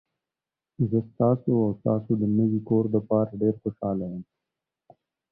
زه 0.89 0.97
ستاسو 1.11 1.49
او 1.63 1.69
ستاسو 1.79 2.11
د 2.21 2.23
نوي 2.37 2.59
کور 2.69 2.85
لپاره 2.95 3.31
ډیر 3.41 3.53
خوشحاله 3.61 4.05
یم. 4.11 4.23